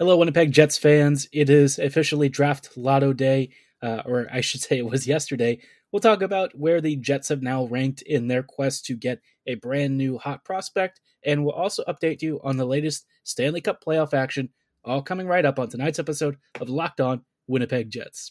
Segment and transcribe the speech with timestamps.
[0.00, 1.26] Hello, Winnipeg Jets fans.
[1.32, 3.50] It is officially draft lotto day,
[3.82, 5.58] uh, or I should say it was yesterday.
[5.90, 9.56] We'll talk about where the Jets have now ranked in their quest to get a
[9.56, 14.14] brand new hot prospect, and we'll also update you on the latest Stanley Cup playoff
[14.14, 14.50] action,
[14.84, 18.30] all coming right up on tonight's episode of Locked On Winnipeg Jets.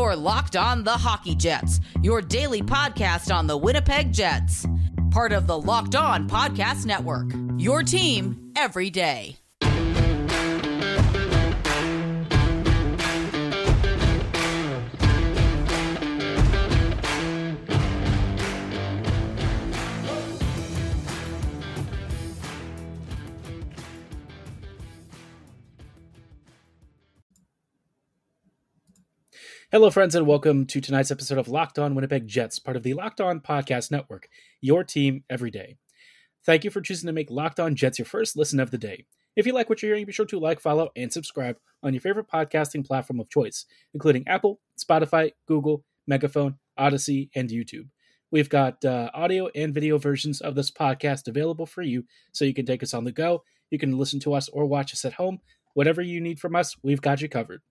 [0.00, 4.66] You're Locked On the Hockey Jets, your daily podcast on the Winnipeg Jets.
[5.10, 7.32] Part of the Locked On Podcast Network.
[7.56, 9.38] Your team every day.
[29.70, 32.94] Hello, friends, and welcome to tonight's episode of Locked On Winnipeg Jets, part of the
[32.94, 34.28] Locked On Podcast Network,
[34.60, 35.76] your team every day.
[36.44, 39.06] Thank you for choosing to make Locked On Jets your first listen of the day.
[39.34, 42.00] If you like what you're hearing, be sure to like, follow, and subscribe on your
[42.00, 47.88] favorite podcasting platform of choice, including Apple, Spotify, Google, Megaphone, Audacy, and YouTube.
[48.30, 52.54] We've got uh, audio and video versions of this podcast available for you, so you
[52.54, 53.42] can take us on the go.
[53.70, 55.40] You can listen to us or watch us at home.
[55.74, 57.62] Whatever you need from us, we've got you covered.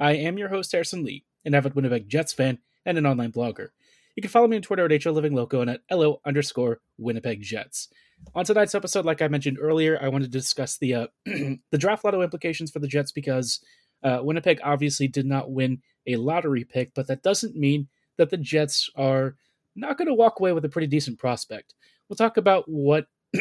[0.00, 3.68] I am your host, Harrison Lee an avid Winnipeg Jets fan, and an online blogger.
[4.16, 7.88] You can follow me on Twitter at HLLivingLoco and at LO underscore Winnipeg Jets.
[8.34, 12.04] On tonight's episode, like I mentioned earlier, I wanted to discuss the uh, the draft
[12.04, 13.60] lotto implications for the Jets because
[14.02, 18.36] uh, Winnipeg obviously did not win a lottery pick, but that doesn't mean that the
[18.36, 19.36] Jets are
[19.74, 21.74] not going to walk away with a pretty decent prospect.
[22.08, 23.06] We'll talk about what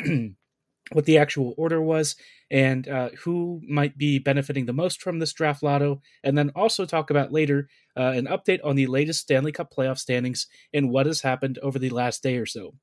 [0.91, 2.16] what the actual order was
[2.52, 6.85] and uh, who might be benefiting the most from this draft lotto, and then also
[6.85, 11.05] talk about later uh, an update on the latest Stanley Cup playoff standings and what
[11.05, 12.73] has happened over the last day or so.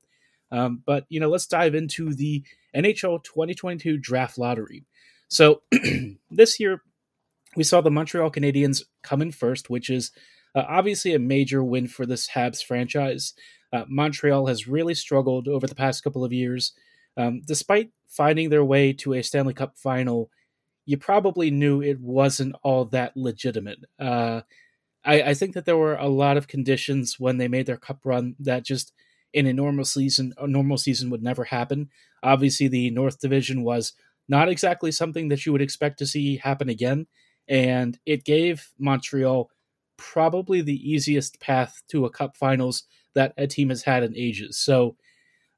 [0.51, 2.43] Um, but you know, let's dive into the
[2.75, 4.85] NHL 2022 draft lottery.
[5.27, 5.63] So
[6.31, 6.81] this year,
[7.55, 10.11] we saw the Montreal Canadiens come in first, which is
[10.55, 13.33] uh, obviously a major win for this Habs franchise.
[13.73, 16.73] Uh, Montreal has really struggled over the past couple of years.
[17.17, 20.29] Um, despite finding their way to a Stanley Cup final,
[20.85, 23.79] you probably knew it wasn't all that legitimate.
[23.99, 24.41] Uh,
[25.03, 27.99] I, I, think that there were a lot of conditions when they made their cup
[28.05, 28.93] run that just
[29.33, 31.89] in a normal season, a normal season would never happen.
[32.23, 33.93] Obviously, the North Division was
[34.29, 37.07] not exactly something that you would expect to see happen again,
[37.47, 39.49] and it gave Montreal
[39.97, 44.57] probably the easiest path to a cup finals that a team has had in ages.
[44.57, 44.95] So,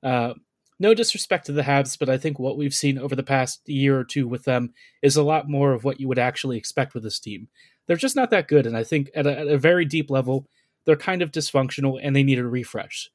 [0.02, 0.34] uh,
[0.80, 4.00] no disrespect to the Habs, but I think what we've seen over the past year
[4.00, 7.04] or two with them is a lot more of what you would actually expect with
[7.04, 7.50] this team.
[7.86, 10.46] They're just not that good, and I think at a, at a very deep level,
[10.86, 13.10] they're kind of dysfunctional and they need a refresh.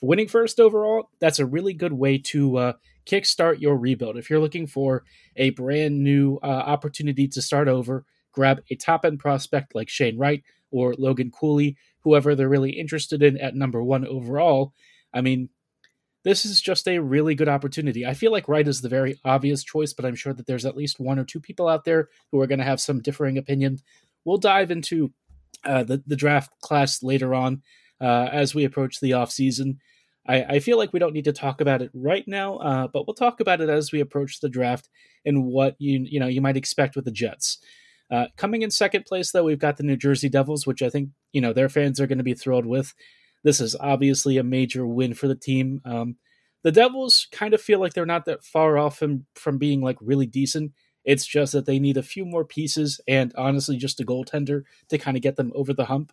[0.00, 2.72] Winning first overall, that's a really good way to uh,
[3.06, 4.16] kickstart your rebuild.
[4.16, 5.04] If you're looking for
[5.36, 10.18] a brand new uh, opportunity to start over, grab a top end prospect like Shane
[10.18, 10.42] Wright
[10.72, 14.72] or Logan Cooley, whoever they're really interested in at number one overall.
[15.14, 15.50] I mean,
[16.24, 18.06] this is just a really good opportunity.
[18.06, 20.76] I feel like Wright is the very obvious choice, but I'm sure that there's at
[20.76, 23.78] least one or two people out there who are going to have some differing opinion.
[24.24, 25.12] We'll dive into
[25.64, 27.62] uh, the, the draft class later on
[28.00, 29.78] uh, as we approach the off season.
[30.26, 33.06] I, I, feel like we don't need to talk about it right now, uh, but
[33.06, 34.88] we'll talk about it as we approach the draft
[35.24, 37.58] and what you you know you might expect with the Jets.
[38.10, 41.10] Uh, coming in second place, though, we've got the New Jersey Devils, which I think
[41.32, 42.94] you know their fans are going to be thrilled with.
[43.42, 45.80] This is obviously a major win for the team.
[45.84, 46.16] Um,
[46.62, 49.98] the Devils kind of feel like they're not that far off from, from being like
[50.00, 50.72] really decent.
[51.04, 54.98] It's just that they need a few more pieces and honestly just a goaltender to
[54.98, 56.12] kind of get them over the hump.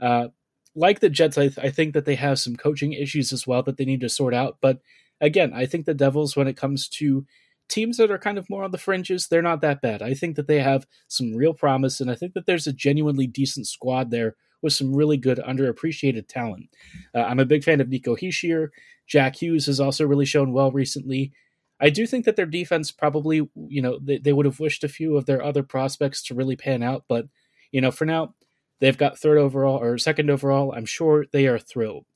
[0.00, 0.28] Uh,
[0.74, 3.62] like the Jets, I, th- I think that they have some coaching issues as well
[3.62, 4.58] that they need to sort out.
[4.60, 4.80] But
[5.20, 7.26] again, I think the Devils, when it comes to
[7.68, 10.02] teams that are kind of more on the fringes, they're not that bad.
[10.02, 13.26] I think that they have some real promise, and I think that there's a genuinely
[13.26, 16.68] decent squad there with some really good underappreciated talent.
[17.14, 18.68] Uh, I'm a big fan of Nico Hischier.
[19.06, 21.32] Jack Hughes has also really shown well recently.
[21.80, 24.88] I do think that their defense probably, you know, they, they would have wished a
[24.88, 27.26] few of their other prospects to really pan out, but
[27.70, 28.34] you know, for now,
[28.80, 30.72] they've got third overall or second overall.
[30.74, 32.06] I'm sure they are thrilled.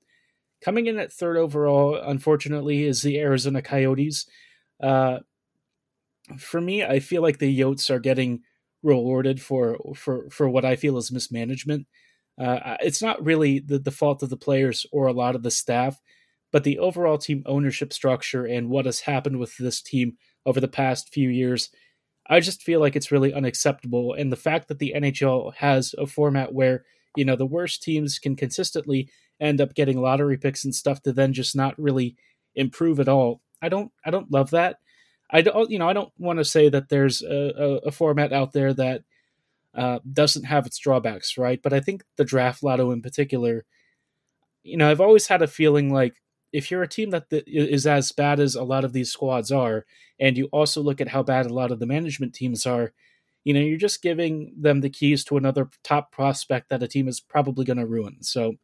[0.62, 4.26] Coming in at third overall, unfortunately, is the Arizona Coyotes.
[4.80, 5.18] Uh,
[6.38, 8.42] for me, I feel like the Yotes are getting
[8.82, 11.86] rewarded for for for what I feel is mismanagement.
[12.42, 15.50] Uh, it's not really the, the fault of the players or a lot of the
[15.50, 16.00] staff,
[16.50, 20.68] but the overall team ownership structure and what has happened with this team over the
[20.68, 21.70] past few years.
[22.28, 24.14] I just feel like it's really unacceptable.
[24.14, 26.84] And the fact that the NHL has a format where,
[27.16, 29.08] you know, the worst teams can consistently
[29.40, 32.16] end up getting lottery picks and stuff to then just not really
[32.54, 33.40] improve at all.
[33.60, 34.76] I don't I don't love that.
[35.30, 38.32] I don't, you know, I don't want to say that there's a, a, a format
[38.32, 39.02] out there that
[39.74, 41.60] uh, doesn't have its drawbacks, right?
[41.62, 43.64] But I think the draft lotto in particular,
[44.62, 46.14] you know, I've always had a feeling like
[46.52, 49.86] if you're a team that is as bad as a lot of these squads are,
[50.20, 52.92] and you also look at how bad a lot of the management teams are,
[53.44, 57.08] you know, you're just giving them the keys to another top prospect that a team
[57.08, 58.19] is probably going to ruin.
[58.22, 58.54] So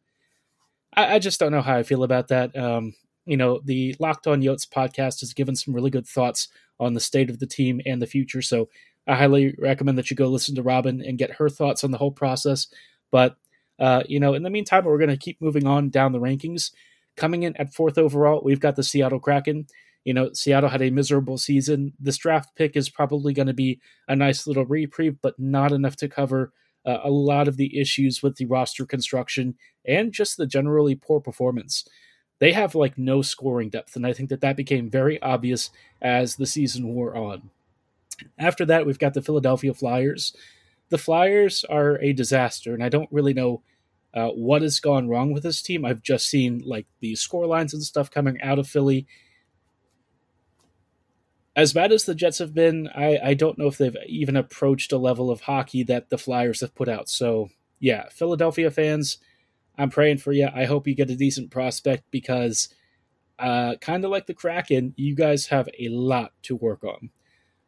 [0.95, 2.55] I, I, just don't know how I feel about that.
[2.55, 2.93] Um,
[3.25, 6.47] you know, the Locked On Yotes podcast has given some really good thoughts
[6.79, 8.41] on the state of the team and the future.
[8.41, 8.69] So
[9.07, 11.97] I highly recommend that you go listen to Robin and get her thoughts on the
[11.97, 12.67] whole process.
[13.11, 13.37] But,
[13.79, 16.71] uh, you know, in the meantime, we're going to keep moving on down the rankings.
[17.17, 19.67] Coming in at fourth overall, we've got the Seattle Kraken.
[20.05, 21.93] You know, Seattle had a miserable season.
[21.99, 25.95] This draft pick is probably going to be a nice little reprieve, but not enough
[25.97, 26.53] to cover
[26.85, 29.55] uh, a lot of the issues with the roster construction
[29.85, 31.85] and just the generally poor performance.
[32.39, 36.37] They have like no scoring depth, and I think that that became very obvious as
[36.37, 37.49] the season wore on.
[38.37, 40.35] After that, we've got the Philadelphia Flyers.
[40.89, 43.61] The Flyers are a disaster, and I don't really know
[44.13, 45.85] uh, what has gone wrong with this team.
[45.85, 49.05] I've just seen like the score lines and stuff coming out of Philly.
[51.55, 54.91] As bad as the Jets have been, I, I don't know if they've even approached
[54.91, 57.09] a level of hockey that the Flyers have put out.
[57.09, 57.49] So,
[57.79, 59.17] yeah, Philadelphia fans,
[59.77, 60.47] I'm praying for you.
[60.53, 62.69] I hope you get a decent prospect because,
[63.37, 67.09] uh, kind of like the Kraken, you guys have a lot to work on.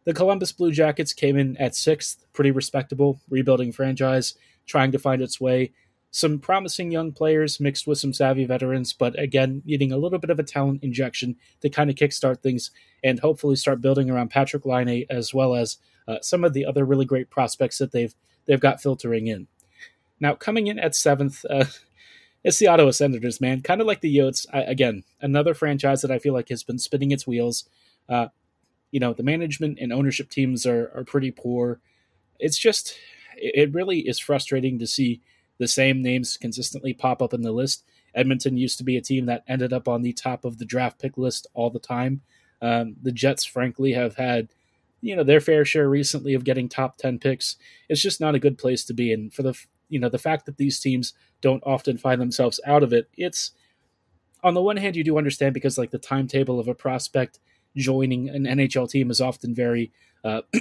[0.03, 4.33] The Columbus Blue Jackets came in at sixth, pretty respectable, rebuilding franchise,
[4.65, 5.73] trying to find its way.
[6.09, 10.29] Some promising young players mixed with some savvy veterans, but again, needing a little bit
[10.29, 12.71] of a talent injection to kind of kickstart things
[13.03, 15.77] and hopefully start building around Patrik Laine as well as
[16.07, 18.13] uh, some of the other really great prospects that they've
[18.45, 19.47] they've got filtering in.
[20.19, 21.65] Now, coming in at seventh, uh,
[22.43, 23.61] it's the Ottawa Senators, man.
[23.61, 24.45] Kind of like the Yotes.
[24.51, 27.69] I, again, another franchise that I feel like has been spinning its wheels.
[28.09, 28.27] Uh,
[28.91, 31.79] you know the management and ownership teams are are pretty poor.
[32.39, 32.95] It's just
[33.37, 35.21] it really is frustrating to see
[35.57, 37.83] the same names consistently pop up in the list.
[38.13, 40.99] Edmonton used to be a team that ended up on the top of the draft
[40.99, 42.21] pick list all the time.
[42.61, 44.49] Um, the Jets, frankly, have had
[45.01, 47.57] you know their fair share recently of getting top 10 picks
[47.89, 49.53] it's just not a good place to be and for the
[49.89, 53.51] you know the fact that these teams don't often find themselves out of it it's
[54.43, 57.39] on the one hand you do understand because like the timetable of a prospect
[57.75, 59.91] joining an NHL team is often very
[60.23, 60.41] uh,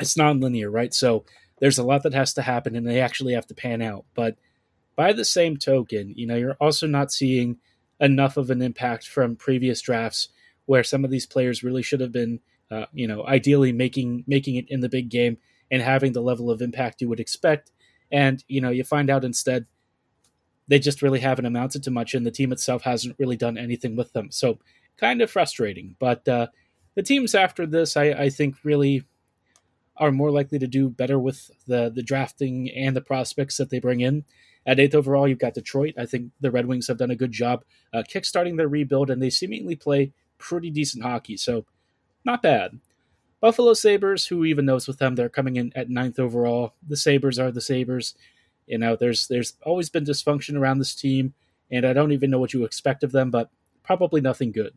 [0.00, 0.94] it's non-linear, right?
[0.94, 1.24] So
[1.60, 4.04] there's a lot that has to happen, and they actually have to pan out.
[4.14, 4.36] But
[4.96, 7.58] by the same token, you know, you're also not seeing
[8.00, 10.28] enough of an impact from previous drafts
[10.66, 12.40] where some of these players really should have been,
[12.70, 15.36] uh, you know, ideally making making it in the big game
[15.70, 17.70] and having the level of impact you would expect.
[18.10, 19.66] And you know, you find out instead
[20.68, 23.96] they just really haven't amounted to much, and the team itself hasn't really done anything
[23.96, 24.30] with them.
[24.30, 24.58] So
[25.00, 25.96] kind of frustrating.
[25.98, 26.48] But uh,
[26.94, 29.04] the teams after this, I, I think, really
[29.96, 33.80] are more likely to do better with the the drafting and the prospects that they
[33.80, 34.24] bring in.
[34.66, 35.94] At eighth overall, you've got Detroit.
[35.98, 39.22] I think the Red Wings have done a good job uh, kickstarting their rebuild, and
[39.22, 41.36] they seemingly play pretty decent hockey.
[41.36, 41.64] So,
[42.24, 42.78] not bad.
[43.40, 46.74] Buffalo Sabres, who even knows with them, they're coming in at ninth overall.
[46.86, 48.14] The Sabres are the Sabres.
[48.66, 51.34] You know, there's there's always been dysfunction around this team,
[51.70, 53.50] and I don't even know what you expect of them, but
[53.90, 54.72] probably nothing good.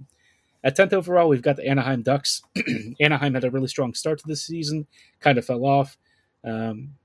[0.63, 2.42] At 10th overall, we've got the Anaheim Ducks.
[3.00, 4.88] Anaheim had a really strong start to this season,
[5.20, 6.00] kind of fell off.
[6.43, 6.96] Um,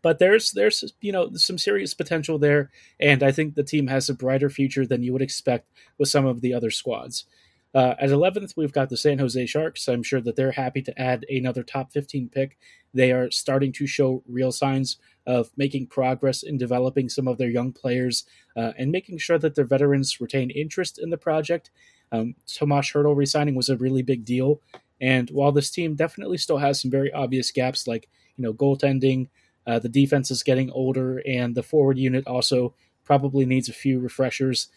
[0.00, 4.08] but there's there's you know some serious potential there, and I think the team has
[4.08, 7.26] a brighter future than you would expect with some of the other squads.
[7.74, 9.88] Uh, at 11th, we've got the San Jose Sharks.
[9.88, 12.56] I'm sure that they're happy to add another top 15 pick.
[12.96, 17.50] They are starting to show real signs of making progress in developing some of their
[17.50, 18.24] young players
[18.56, 21.70] uh, and making sure that their veterans retain interest in the project.
[22.12, 24.60] Um, Tomas Hertl resigning was a really big deal.
[25.00, 29.28] And while this team definitely still has some very obvious gaps, like you know goaltending,
[29.66, 32.74] uh, the defense is getting older, and the forward unit also
[33.04, 34.68] probably needs a few refreshers.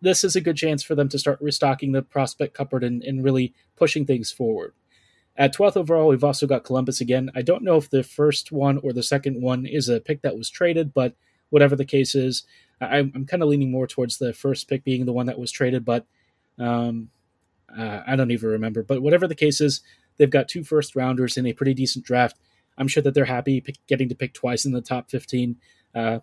[0.00, 3.22] This is a good chance for them to start restocking the prospect cupboard and, and
[3.24, 4.74] really pushing things forward.
[5.38, 7.30] At 12th overall, we've also got Columbus again.
[7.34, 10.36] I don't know if the first one or the second one is a pick that
[10.36, 11.14] was traded, but
[11.50, 12.44] whatever the case is,
[12.80, 15.52] I'm, I'm kind of leaning more towards the first pick being the one that was
[15.52, 16.06] traded, but
[16.58, 17.10] um,
[17.76, 18.82] uh, I don't even remember.
[18.82, 19.82] But whatever the case is,
[20.16, 22.38] they've got two first rounders in a pretty decent draft.
[22.78, 25.56] I'm sure that they're happy pick, getting to pick twice in the top 15.
[25.94, 26.20] Uh,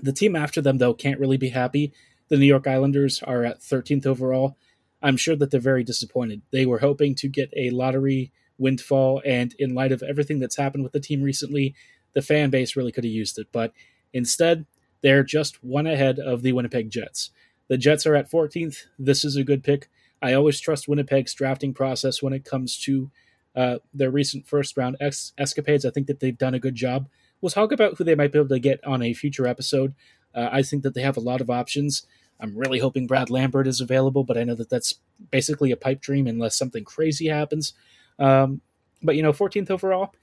[0.00, 1.92] the team after them, though, can't really be happy.
[2.28, 4.56] The New York Islanders are at 13th overall.
[5.04, 6.40] I'm sure that they're very disappointed.
[6.50, 10.82] They were hoping to get a lottery windfall, and in light of everything that's happened
[10.82, 11.74] with the team recently,
[12.14, 13.48] the fan base really could have used it.
[13.52, 13.72] But
[14.14, 14.64] instead,
[15.02, 17.30] they're just one ahead of the Winnipeg Jets.
[17.68, 18.86] The Jets are at 14th.
[18.98, 19.90] This is a good pick.
[20.22, 23.10] I always trust Winnipeg's drafting process when it comes to
[23.54, 25.84] uh, their recent first round ex- escapades.
[25.84, 27.08] I think that they've done a good job.
[27.42, 29.94] We'll talk about who they might be able to get on a future episode.
[30.34, 32.06] Uh, I think that they have a lot of options.
[32.40, 34.96] I'm really hoping Brad Lambert is available, but I know that that's
[35.30, 37.74] basically a pipe dream unless something crazy happens.
[38.18, 38.60] Um,
[39.02, 40.14] but, you know, 14th overall,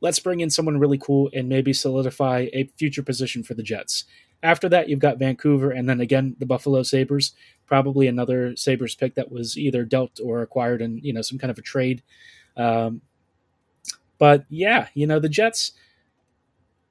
[0.00, 4.04] let's bring in someone really cool and maybe solidify a future position for the Jets.
[4.42, 7.32] After that, you've got Vancouver and then again the Buffalo Sabres,
[7.66, 11.50] probably another Sabres pick that was either dealt or acquired in, you know, some kind
[11.50, 12.02] of a trade.
[12.56, 13.02] Um,
[14.18, 15.72] but yeah, you know, the Jets,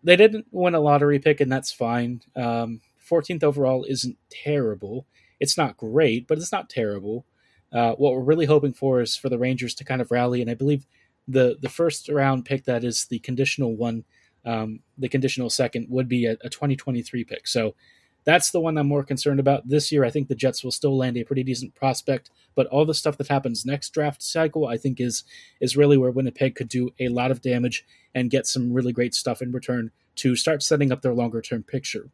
[0.04, 2.22] they didn't win a lottery pick, and that's fine.
[2.36, 5.06] Um, 14th overall isn't terrible.
[5.40, 7.26] It's not great, but it's not terrible.
[7.72, 10.50] Uh, what we're really hoping for is for the Rangers to kind of rally, and
[10.50, 10.86] I believe
[11.28, 14.04] the the first round pick that is the conditional one,
[14.46, 17.48] um, the conditional second would be a, a 2023 pick.
[17.48, 17.76] So
[18.26, 20.04] that's the one I'm more concerned about this year.
[20.04, 23.18] I think the Jets will still land a pretty decent prospect, but all the stuff
[23.18, 25.24] that happens next draft cycle, I think is
[25.62, 29.14] is really where Winnipeg could do a lot of damage and get some really great
[29.14, 32.10] stuff in return to start setting up their longer term picture.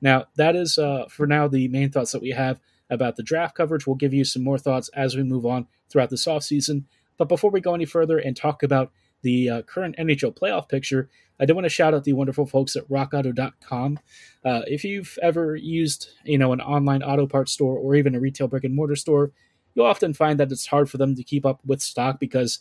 [0.00, 3.54] Now, that is uh, for now the main thoughts that we have about the draft
[3.54, 3.86] coverage.
[3.86, 6.84] We'll give you some more thoughts as we move on throughout this offseason.
[7.16, 8.92] But before we go any further and talk about
[9.22, 12.76] the uh, current NHL playoff picture, I do want to shout out the wonderful folks
[12.76, 13.98] at RockAuto.com.
[14.44, 18.20] Uh, if you've ever used, you know, an online auto parts store or even a
[18.20, 19.32] retail brick and mortar store,
[19.74, 22.58] you'll often find that it's hard for them to keep up with stock because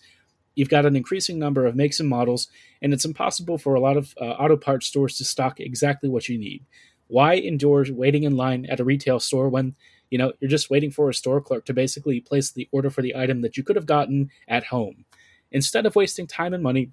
[0.56, 2.48] you've got an increasing number of makes and models,
[2.82, 6.28] and it's impossible for a lot of uh, auto parts stores to stock exactly what
[6.28, 6.66] you need.
[7.10, 9.76] Why endure waiting in line at a retail store when
[10.10, 13.02] you know you're just waiting for a store clerk to basically place the order for
[13.02, 15.06] the item that you could have gotten at home?
[15.52, 16.92] Instead of wasting time and money,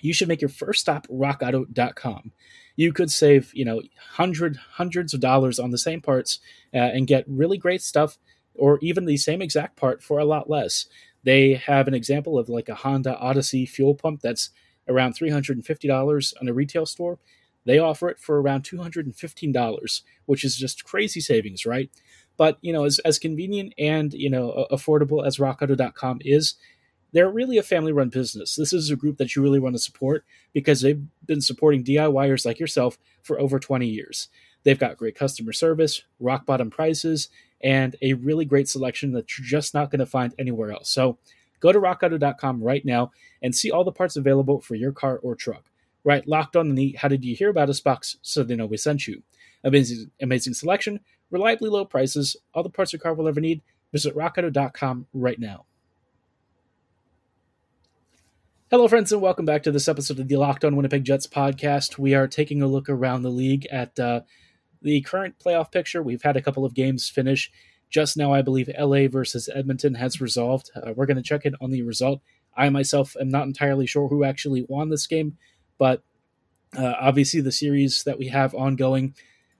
[0.00, 2.32] you should make your first stop rockauto.com.
[2.74, 3.82] You could save, you know,
[4.14, 6.40] hundred hundreds of dollars on the same parts
[6.74, 8.18] uh, and get really great stuff
[8.54, 10.86] or even the same exact part for a lot less.
[11.22, 14.50] They have an example of like a Honda Odyssey fuel pump that's
[14.88, 17.18] around $350 on a retail store.
[17.64, 21.90] They offer it for around $215, which is just crazy savings, right?
[22.36, 26.54] But, you know, as, as convenient and, you know, affordable as rockauto.com is,
[27.12, 28.56] they're really a family run business.
[28.56, 32.46] This is a group that you really want to support because they've been supporting DIYers
[32.46, 34.28] like yourself for over 20 years.
[34.64, 37.28] They've got great customer service, rock bottom prices,
[37.62, 40.88] and a really great selection that you're just not going to find anywhere else.
[40.88, 41.18] So
[41.60, 45.34] go to rockauto.com right now and see all the parts available for your car or
[45.34, 45.64] truck.
[46.04, 48.76] Write, locked on the How Did You Hear About Us box so they know we
[48.76, 49.22] sent you.
[49.64, 53.62] Amazing, amazing selection, reliably low prices, all the parts your car will ever need.
[53.92, 55.66] Visit rockauto.com right now.
[58.70, 61.98] Hello, friends, and welcome back to this episode of the Locked On Winnipeg Jets podcast.
[61.98, 64.22] We are taking a look around the league at uh,
[64.80, 66.02] the current playoff picture.
[66.02, 67.52] We've had a couple of games finish.
[67.90, 70.70] Just now, I believe LA versus Edmonton has resolved.
[70.74, 72.22] Uh, we're going to check in on the result.
[72.56, 75.36] I myself am not entirely sure who actually won this game,
[75.78, 76.02] but
[76.76, 79.14] uh, obviously, the series that we have ongoing,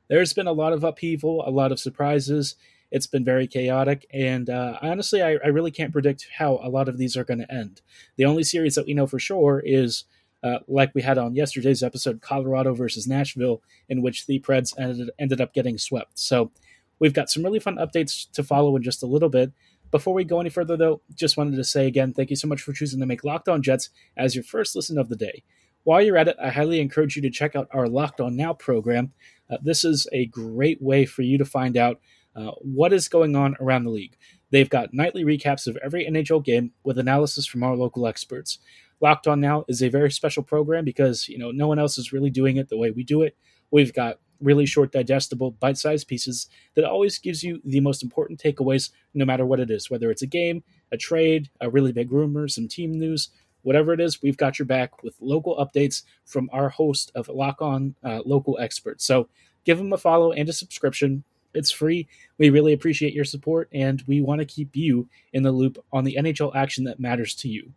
[0.08, 2.56] there's been a lot of upheaval, a lot of surprises,
[2.92, 6.90] it's been very chaotic, and uh, honestly, I, I, really can't predict how a lot
[6.90, 7.80] of these are going to end.
[8.16, 10.04] The only series that we know for sure is,
[10.44, 15.10] uh, like we had on yesterday's episode, Colorado versus Nashville, in which the Preds ended,
[15.18, 16.18] ended up getting swept.
[16.18, 16.50] So
[16.98, 19.52] we've got some really fun updates to follow in just a little bit.
[19.90, 22.60] Before we go any further, though, just wanted to say again, thank you so much
[22.60, 23.88] for choosing to make Locked On Jets
[24.18, 25.44] as your first listen of the day.
[25.84, 28.52] While you're at it, I highly encourage you to check out our Locked On Now
[28.52, 29.12] program.
[29.50, 32.00] Uh, this is a great way for you to find out
[32.36, 34.16] uh, what is going on around the league.
[34.50, 38.58] They've got nightly recaps of every NHL game with analysis from our local experts.
[39.00, 42.12] Locked On Now is a very special program because you know no one else is
[42.12, 43.36] really doing it the way we do it.
[43.70, 48.90] We've got really short, digestible, bite-sized pieces that always gives you the most important takeaways,
[49.14, 49.90] no matter what it is.
[49.90, 53.30] Whether it's a game, a trade, a really big rumor, some team news,
[53.62, 57.62] whatever it is, we've got your back with local updates from our host of Lock
[57.62, 59.04] On uh, Local Experts.
[59.04, 59.28] So
[59.64, 61.24] give them a follow and a subscription.
[61.54, 62.08] It's free.
[62.38, 66.04] We really appreciate your support, and we want to keep you in the loop on
[66.04, 67.72] the NHL action that matters to you.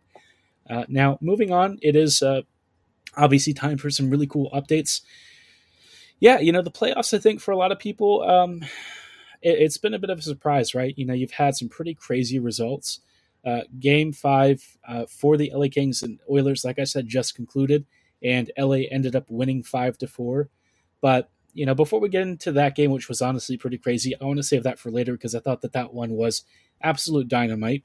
[0.68, 2.42] Uh, now, moving on, it is uh,
[3.16, 5.02] obviously time for some really cool updates.
[6.18, 8.64] Yeah, you know, the playoffs, I think, for a lot of people, um,
[9.42, 10.96] it, has been a bit of a surprise, right?
[10.96, 13.00] You know, you've had some pretty crazy results.
[13.46, 17.86] Uh, game five uh, for the LA Kings and Oilers, like I said, just concluded,
[18.20, 20.48] and LA ended up winning five to four.
[21.00, 24.24] But you know, before we get into that game, which was honestly pretty crazy, I
[24.24, 26.42] want to save that for later because I thought that that one was
[26.82, 27.84] absolute dynamite.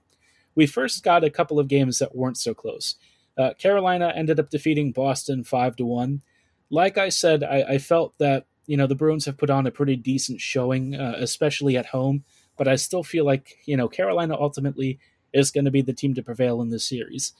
[0.56, 2.96] We first got a couple of games that weren't so close.
[3.38, 6.22] Uh, Carolina ended up defeating Boston five to one.
[6.70, 9.72] Like I said, I, I, felt that you know the Bruins have put on a
[9.72, 12.24] pretty decent showing, uh, especially at home.
[12.58, 15.00] but I still feel like you know Carolina ultimately
[15.34, 17.34] is going to be the team to prevail in this series.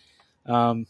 [0.46, 0.88] Um,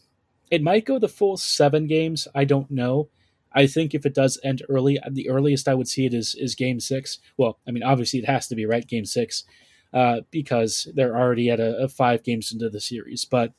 [0.50, 2.28] it might go the full seven games.
[2.34, 3.08] I don't know.
[3.54, 6.54] I think if it does end early, the earliest I would see it is is
[6.54, 7.18] Game Six.
[7.36, 9.44] Well, I mean, obviously it has to be right Game Six
[9.92, 13.24] uh, because they're already at a, a, five games into the series.
[13.24, 13.52] But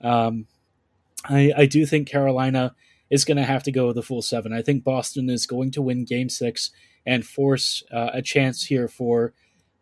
[0.00, 0.46] um,
[1.24, 2.74] I, I do think Carolina
[3.10, 4.52] is going to have to go the full seven.
[4.52, 6.70] I think Boston is going to win Game Six
[7.06, 9.34] and force uh, a chance here for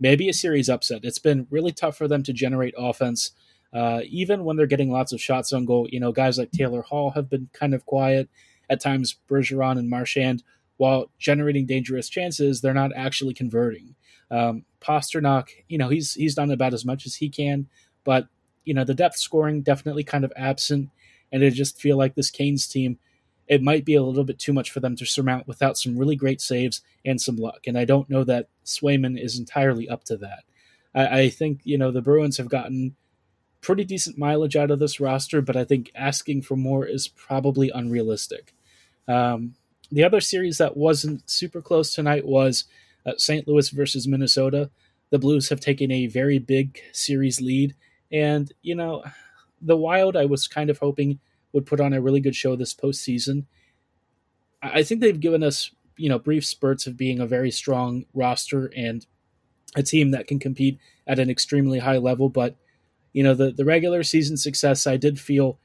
[0.02, 1.04] maybe a series upset.
[1.04, 3.30] It's been really tough for them to generate offense.
[3.72, 6.82] Uh, even when they're getting lots of shots on goal, you know, guys like Taylor
[6.82, 8.28] Hall have been kind of quiet.
[8.68, 10.42] At times, Bergeron and Marchand,
[10.76, 13.94] while generating dangerous chances, they're not actually converting.
[14.30, 17.68] Um, Pastrnak, you know, he's he's done about as much as he can,
[18.04, 18.28] but
[18.64, 20.90] you know, the depth scoring definitely kind of absent,
[21.30, 22.98] and I just feel like this Canes team,
[23.48, 26.16] it might be a little bit too much for them to surmount without some really
[26.16, 27.66] great saves and some luck.
[27.66, 30.44] And I don't know that Swayman is entirely up to that.
[30.94, 32.96] I, I think you know the Bruins have gotten
[33.60, 37.70] pretty decent mileage out of this roster, but I think asking for more is probably
[37.70, 38.54] unrealistic.
[39.08, 39.54] Um,
[39.90, 42.64] the other series that wasn't super close tonight was
[43.06, 43.46] uh, St.
[43.46, 44.70] Louis versus Minnesota.
[45.10, 47.74] The Blues have taken a very big series lead,
[48.10, 49.04] and you know,
[49.60, 51.20] the Wild I was kind of hoping
[51.52, 53.44] would put on a really good show this postseason.
[54.62, 58.72] I think they've given us you know brief spurts of being a very strong roster
[58.76, 59.06] and
[59.74, 62.56] a team that can compete at an extremely high level, but
[63.12, 65.58] you know, the, the regular season success, I did feel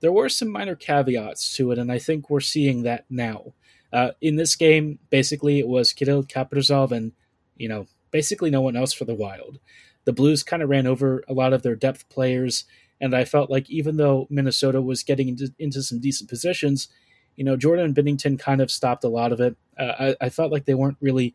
[0.00, 3.54] there were some minor caveats to it, and I think we're seeing that now.
[3.92, 7.12] Uh, in this game, basically, it was Kirill Kaprizov and,
[7.56, 9.58] you know, basically no one else for the Wild.
[10.04, 12.64] The Blues kind of ran over a lot of their depth players,
[13.00, 16.88] and I felt like even though Minnesota was getting into, into some decent positions,
[17.36, 19.56] you know, Jordan Binnington kind of stopped a lot of it.
[19.78, 21.34] Uh, I, I, felt like they weren't really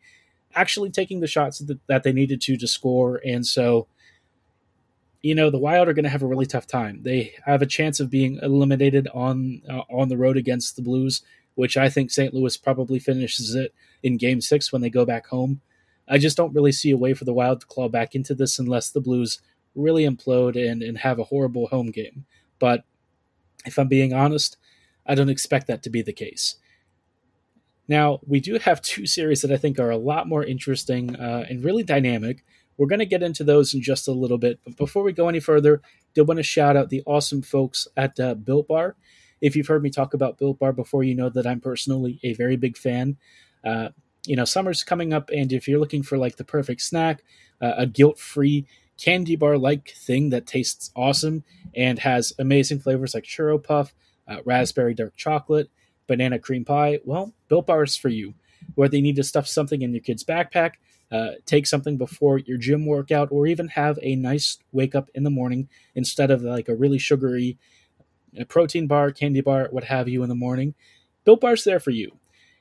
[0.54, 3.88] actually taking the shots that, that they needed to to score, and so
[5.22, 7.00] you know the Wild are going to have a really tough time.
[7.02, 11.22] They have a chance of being eliminated on uh, on the road against the Blues,
[11.56, 12.32] which I think St.
[12.32, 13.74] Louis probably finishes it
[14.04, 15.60] in Game Six when they go back home.
[16.08, 18.60] I just don't really see a way for the Wild to claw back into this
[18.60, 19.40] unless the Blues
[19.76, 22.24] really implode and, and have a horrible home game.
[22.58, 22.84] But
[23.64, 24.56] if I'm being honest,
[25.06, 26.56] I don't expect that to be the case.
[27.88, 31.46] Now, we do have two series that I think are a lot more interesting uh,
[31.48, 32.44] and really dynamic.
[32.78, 34.58] We're going to get into those in just a little bit.
[34.64, 35.80] But before we go any further,
[36.14, 38.96] did want to shout out the awesome folks at uh, Built Bar.
[39.40, 42.34] If you've heard me talk about Built Bar before, you know that I'm personally a
[42.34, 43.16] very big fan.
[43.64, 43.88] Uh,
[44.26, 47.22] you know, summer's coming up, and if you're looking for like the perfect snack,
[47.62, 53.14] uh, a guilt free candy bar like thing that tastes awesome and has amazing flavors
[53.14, 53.94] like churro puff,
[54.28, 55.70] uh, raspberry dark chocolate,
[56.06, 58.34] banana cream pie, well, Built Bar is for you.
[58.74, 60.72] Whether you need to stuff something in your kid's backpack,
[61.12, 65.22] uh, take something before your gym workout, or even have a nice wake up in
[65.22, 67.58] the morning instead of like a really sugary
[68.38, 70.74] a protein bar, candy bar, what have you in the morning.
[71.24, 72.18] Built Bar's there for you.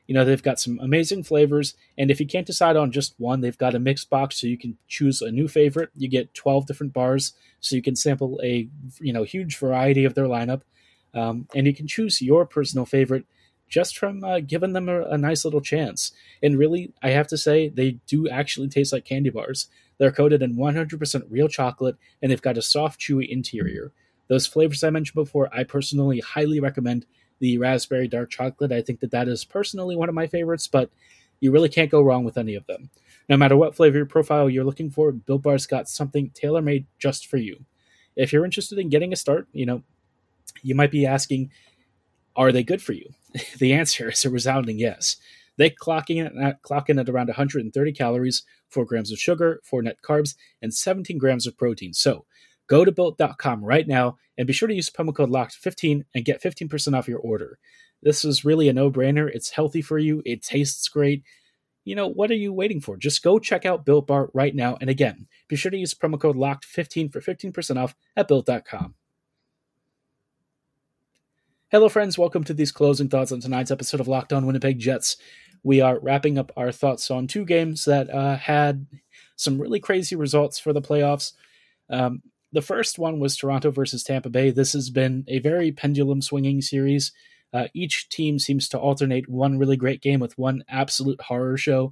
[0.07, 3.41] You know, they've got some amazing flavors, and if you can't decide on just one,
[3.41, 5.89] they've got a mixed box so you can choose a new favorite.
[5.95, 10.13] You get 12 different bars, so you can sample a you know huge variety of
[10.13, 10.61] their lineup,
[11.13, 13.25] um, and you can choose your personal favorite
[13.67, 16.11] just from uh, giving them a, a, nice little chance.
[16.43, 19.67] And really, I have to say, they do actually taste like candy bars.
[19.97, 23.91] They're coated in 100% real chocolate, and they've got a soft, chewy interior.
[24.27, 27.05] Those flavors I mentioned before, I personally highly recommend
[27.39, 28.71] the raspberry dark chocolate.
[28.71, 30.89] I think that that is personally one of my favorites, but
[31.39, 32.89] you really can't go wrong with any of them.
[33.27, 37.27] No matter what flavor profile you're looking for, Built Bar's got something tailor made just
[37.27, 37.65] for you.
[38.15, 39.83] If you're interested in getting a start, you know,
[40.61, 41.51] you might be asking,
[42.35, 43.13] are they good for you?
[43.57, 45.17] the answer is a resounding yes.
[45.57, 50.35] They clock in, at, at around 130 calories, 4 grams of sugar, 4 net carbs,
[50.61, 51.93] and 17 grams of protein.
[51.93, 52.25] So
[52.67, 56.41] go to built.com right now and be sure to use promo code LOCKED15 and get
[56.41, 57.57] 15% off your order.
[58.01, 59.29] This is really a no brainer.
[59.29, 61.23] It's healthy for you, it tastes great.
[61.83, 62.97] You know, what are you waiting for?
[62.97, 64.75] Just go check out Built Bar right now.
[64.81, 68.95] And again, be sure to use promo code LOCKED15 for 15% off at built.com.
[71.69, 72.17] Hello, friends.
[72.17, 75.17] Welcome to these closing thoughts on tonight's episode of Locked On Winnipeg Jets.
[75.61, 78.87] We are wrapping up our thoughts on two games that uh, had
[79.35, 81.33] some really crazy results for the playoffs.
[81.89, 82.21] Um,
[82.55, 84.49] the first one was Toronto versus Tampa Bay.
[84.49, 87.11] This has been a very pendulum swinging series.
[87.53, 91.91] Uh, each team seems to alternate one really great game with one absolute horror show.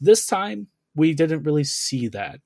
[0.00, 2.40] This time, we didn't really see that.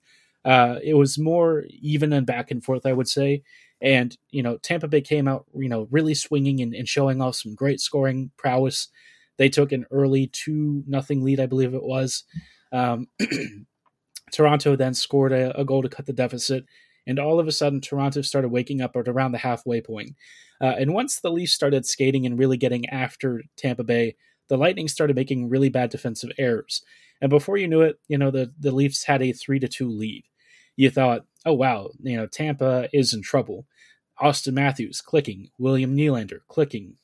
[0.45, 3.45] Uh, it was more even and back and forth, I would say.
[3.81, 7.37] And, you know, Tampa Bay came out, you know, really swinging and, and showing off
[7.37, 8.89] some great scoring prowess.
[9.37, 12.25] They took an early 2 nothing lead, I believe it was.
[12.73, 13.07] Um,
[14.33, 16.65] Toronto then scored a, a goal to cut the deficit,
[17.07, 20.15] and all of a sudden, Toronto started waking up at around the halfway point.
[20.61, 24.15] Uh, and once the Leafs started skating and really getting after Tampa Bay,
[24.49, 26.83] the Lightning started making really bad defensive errors.
[27.21, 29.89] And before you knew it, you know, the, the Leafs had a 3 to 2
[29.89, 30.25] lead.
[30.77, 33.67] You thought, oh, wow, you know, Tampa is in trouble.
[34.21, 36.97] Auston Matthews clicking, William Nylander clicking.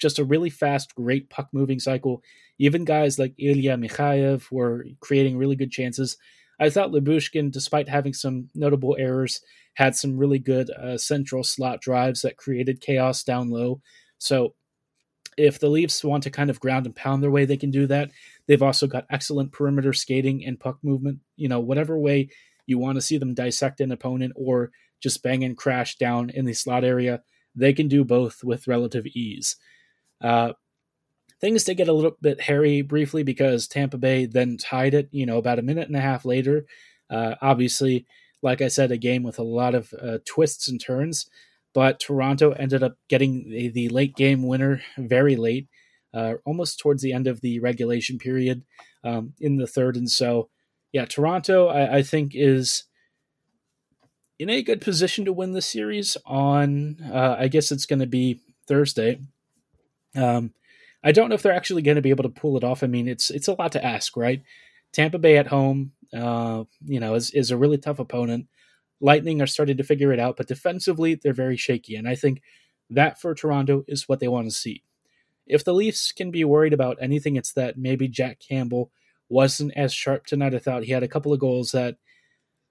[0.00, 2.22] Just a really fast, great puck moving cycle.
[2.58, 6.16] Even guys like Ilya Mikheyev were creating really good chances.
[6.60, 9.40] I thought Lyubushkin, despite having some notable errors,
[9.74, 13.80] had some really good uh, central slot drives that created chaos down low.
[14.18, 14.54] So
[15.38, 17.86] if the Leafs want to kind of ground and pound their way, they can do
[17.86, 18.10] that.
[18.46, 21.20] They've also got excellent perimeter skating and puck movement.
[21.36, 22.28] You know, whatever way
[22.66, 24.70] you want to see them dissect an opponent or
[25.00, 27.22] just bang and crash down in the slot area,
[27.54, 29.56] they can do both with relative ease.
[30.20, 30.52] Uh,
[31.40, 35.24] Things did get a little bit hairy briefly because Tampa Bay then tied it, you
[35.24, 36.66] know, about a minute and a half later.
[37.08, 38.06] Uh, obviously,
[38.42, 41.28] like I said, a game with a lot of uh, twists and turns,
[41.72, 45.68] but Toronto ended up getting the, the late game winner very late,
[46.12, 48.62] uh, almost towards the end of the regulation period
[49.02, 49.96] um, in the third.
[49.96, 50.50] And so,
[50.92, 52.84] yeah, Toronto, I, I think, is
[54.38, 58.06] in a good position to win the series on, uh, I guess it's going to
[58.06, 59.20] be Thursday.
[60.16, 60.52] Um,
[61.02, 62.82] I don't know if they're actually going to be able to pull it off.
[62.82, 64.42] I mean, it's it's a lot to ask, right?
[64.92, 68.46] Tampa Bay at home, uh, you know, is is a really tough opponent.
[69.00, 72.42] Lightning are starting to figure it out, but defensively they're very shaky, and I think
[72.90, 74.82] that for Toronto is what they want to see.
[75.46, 78.90] If the Leafs can be worried about anything, it's that maybe Jack Campbell
[79.28, 80.54] wasn't as sharp tonight.
[80.54, 81.96] I thought he had a couple of goals that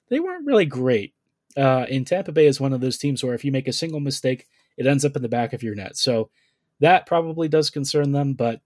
[0.10, 1.13] they weren't really great.
[1.58, 4.00] Uh, in Tampa Bay is one of those teams where if you make a single
[4.00, 4.46] mistake,
[4.78, 5.98] it ends up in the back of your net.
[5.98, 6.30] So
[6.80, 8.62] that probably does concern them, but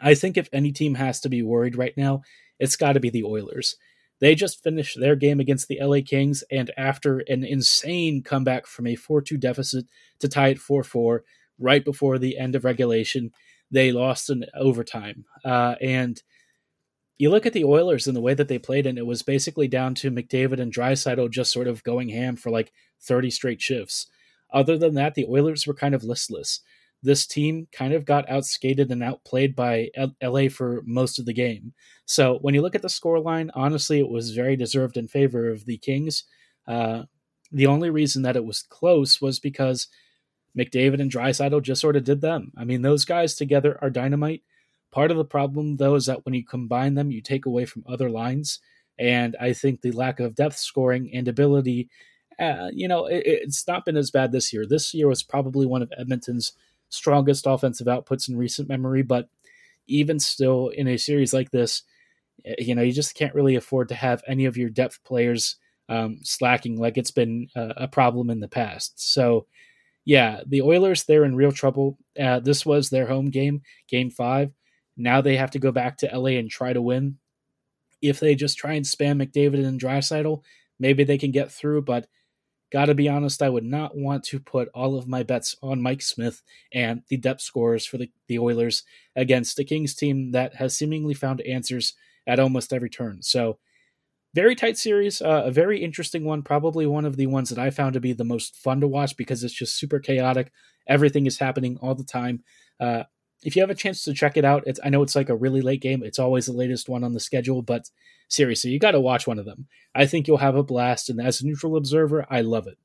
[0.00, 2.22] I think if any team has to be worried right now,
[2.58, 3.76] it's got to be the Oilers.
[4.20, 8.86] They just finished their game against the LA Kings, and after an insane comeback from
[8.86, 9.86] a 4 2 deficit
[10.18, 11.22] to tie it 4 4
[11.58, 13.30] right before the end of regulation,
[13.70, 15.24] they lost in overtime.
[15.44, 16.22] Uh, and
[17.16, 19.68] you look at the Oilers and the way that they played, and it was basically
[19.68, 24.06] down to McDavid and Draisaitl just sort of going ham for like 30 straight shifts.
[24.52, 26.60] Other than that, the Oilers were kind of listless
[27.02, 29.90] this team kind of got outskated and outplayed by
[30.22, 31.72] LA for most of the game.
[32.06, 35.64] So when you look at the scoreline, honestly, it was very deserved in favor of
[35.64, 36.24] the Kings.
[36.66, 37.04] Uh,
[37.52, 39.88] the only reason that it was close was because
[40.56, 42.52] McDavid and Draisaitl just sort of did them.
[42.56, 44.42] I mean, those guys together are dynamite.
[44.90, 47.84] Part of the problem, though, is that when you combine them, you take away from
[47.86, 48.58] other lines.
[48.98, 51.88] And I think the lack of depth scoring and ability,
[52.38, 54.66] uh, you know, it, it's not been as bad this year.
[54.66, 56.52] This year was probably one of Edmonton's
[56.90, 59.02] strongest offensive outputs in recent memory.
[59.02, 59.28] But
[59.86, 61.82] even still, in a series like this,
[62.44, 65.56] eh, you know, you just can't really afford to have any of your depth players
[65.88, 69.12] um, slacking like it's been uh, a problem in the past.
[69.12, 69.46] So,
[70.04, 71.98] yeah, the Oilers, they're in real trouble.
[72.18, 74.52] Uh, this was their home game, game five.
[74.96, 77.18] Now they have to go back to LA and try to win.
[78.02, 80.42] If they just try and spam McDavid and Draisaitl,
[80.78, 82.06] maybe they can get through, but
[82.70, 86.02] Gotta be honest, I would not want to put all of my bets on Mike
[86.02, 88.82] Smith and the depth scores for the, the Oilers
[89.16, 91.94] against a Kings team that has seemingly found answers
[92.26, 93.22] at almost every turn.
[93.22, 93.58] So,
[94.34, 97.70] very tight series, uh, a very interesting one, probably one of the ones that I
[97.70, 100.52] found to be the most fun to watch because it's just super chaotic.
[100.86, 102.44] Everything is happening all the time.
[102.78, 103.04] Uh,
[103.42, 105.36] if you have a chance to check it out, it's I know it's like a
[105.36, 106.02] really late game.
[106.02, 107.88] It's always the latest one on the schedule, but
[108.28, 109.66] seriously, you got to watch one of them.
[109.94, 112.78] I think you'll have a blast, and as a neutral observer, I love it.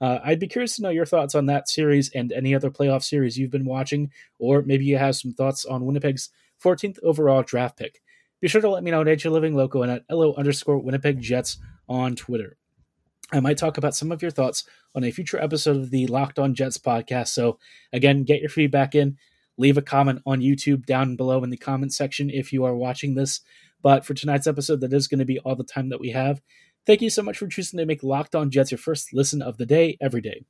[0.00, 3.02] Uh, I'd be curious to know your thoughts on that series and any other playoff
[3.02, 6.30] series you've been watching, or maybe you have some thoughts on Winnipeg's
[6.62, 8.02] 14th overall draft pick.
[8.40, 11.20] Be sure to let me know at your living loco and at LO underscore Winnipeg
[11.20, 12.58] Jets on Twitter.
[13.32, 14.64] I might talk about some of your thoughts
[14.94, 17.28] on a future episode of the Locked On Jets podcast.
[17.28, 17.58] So,
[17.92, 19.16] again, get your feedback in
[19.58, 23.14] leave a comment on YouTube down below in the comment section if you are watching
[23.14, 23.40] this.
[23.82, 26.40] But for tonight's episode, that is going to be all the time that we have.
[26.86, 29.56] Thank you so much for choosing to make Locked On Jets your first listen of
[29.58, 30.44] the day every day.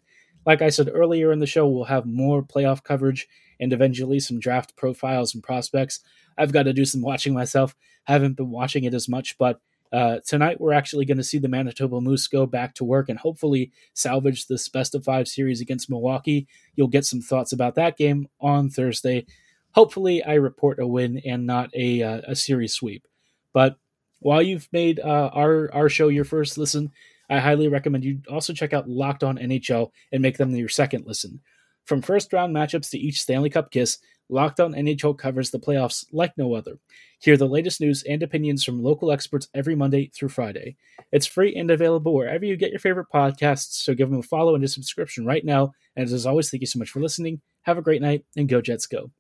[0.45, 3.27] Like I said earlier in the show, we'll have more playoff coverage
[3.59, 6.01] and eventually some draft profiles and prospects.
[6.39, 7.75] I've got to do some watching myself.
[8.05, 9.61] Haven't been watching it as much, but
[9.93, 13.19] uh, tonight, we're actually going to see the Manitoba Moose go back to work and
[13.19, 16.47] hopefully salvage this best of five series against Milwaukee.
[16.75, 19.27] You'll get some thoughts about that game on Thursday.
[19.73, 23.07] Hopefully, I report a win and not a, uh, a series sweep.
[23.53, 23.77] But
[24.21, 26.93] while you've made uh, our, our show your first listen,
[27.29, 31.07] I highly recommend you also check out Locked On NHL and make them your second
[31.07, 31.41] listen.
[31.87, 36.05] From first round matchups to each Stanley Cup kiss, Locked On NHL covers the playoffs
[36.13, 36.79] like no other.
[37.21, 40.77] Hear the latest news and opinions from local experts every Monday through Friday.
[41.13, 44.57] It's free and available wherever you get your favorite podcasts, so give them a follow
[44.57, 45.73] and a subscription right now.
[45.95, 47.41] And as always, thank you so much for listening.
[47.63, 49.11] Have a great night, and go Jets go.